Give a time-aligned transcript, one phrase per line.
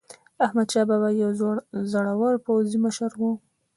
[0.45, 1.31] احمدشاه بابا یو
[1.91, 3.21] زړور پوځي مشر و.